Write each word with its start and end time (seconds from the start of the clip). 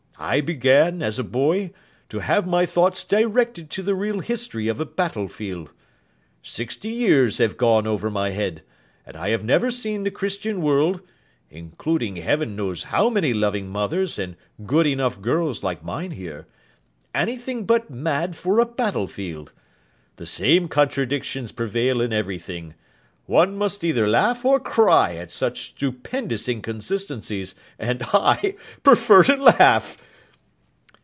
I 0.23 0.39
began, 0.39 1.01
as 1.01 1.17
a 1.17 1.23
boy, 1.23 1.71
to 2.09 2.19
have 2.19 2.45
my 2.45 2.67
thoughts 2.67 3.03
directed 3.03 3.71
to 3.71 3.81
the 3.81 3.95
real 3.95 4.19
history 4.19 4.67
of 4.67 4.79
a 4.79 4.85
battle 4.85 5.27
field. 5.27 5.71
Sixty 6.43 6.89
years 6.89 7.39
have 7.39 7.57
gone 7.57 7.87
over 7.87 8.07
my 8.11 8.29
head, 8.29 8.61
and 9.03 9.17
I 9.17 9.29
have 9.29 9.43
never 9.43 9.71
seen 9.71 10.03
the 10.03 10.11
Christian 10.11 10.61
world, 10.61 11.01
including 11.49 12.17
Heaven 12.17 12.55
knows 12.55 12.83
how 12.83 13.09
many 13.09 13.33
loving 13.33 13.67
mothers 13.67 14.19
and 14.19 14.35
good 14.63 14.85
enough 14.85 15.19
girls 15.23 15.63
like 15.63 15.83
mine 15.83 16.11
here, 16.11 16.45
anything 17.15 17.65
but 17.65 17.89
mad 17.89 18.35
for 18.35 18.59
a 18.59 18.65
battle 18.67 19.07
field. 19.07 19.51
The 20.17 20.27
same 20.27 20.67
contradictions 20.67 21.51
prevail 21.51 21.99
in 21.99 22.13
everything. 22.13 22.75
One 23.25 23.55
must 23.57 23.83
either 23.83 24.07
laugh 24.07 24.45
or 24.45 24.59
cry 24.59 25.15
at 25.15 25.31
such 25.31 25.69
stupendous 25.71 26.47
inconsistencies; 26.47 27.55
and 27.79 28.03
I 28.13 28.55
prefer 28.83 29.23
to 29.23 29.35
laugh. 29.37 29.97